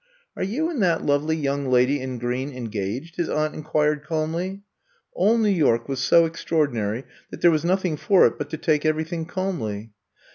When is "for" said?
7.97-8.25